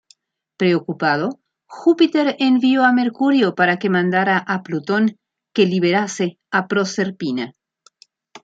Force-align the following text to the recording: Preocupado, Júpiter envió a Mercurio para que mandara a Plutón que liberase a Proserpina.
Preocupado, 0.57 1.29
Júpiter 1.67 2.35
envió 2.39 2.83
a 2.85 2.91
Mercurio 2.91 3.53
para 3.53 3.77
que 3.77 3.91
mandara 3.91 4.39
a 4.39 4.63
Plutón 4.63 5.19
que 5.53 5.67
liberase 5.67 6.39
a 6.49 6.67
Proserpina. 6.67 7.53